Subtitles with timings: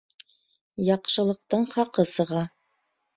[0.85, 2.41] Яҡшылыҡтың хаҡы сыға.